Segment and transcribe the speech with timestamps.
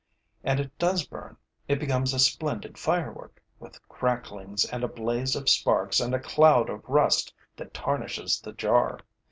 [0.43, 5.47] And it does burn; it becomes a splendid firework, with cracklings and a blaze of
[5.47, 9.01] sparks and a cloud of rust that tarnishes the jar.